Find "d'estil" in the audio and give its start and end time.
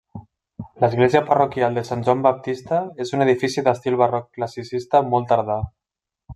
3.69-4.01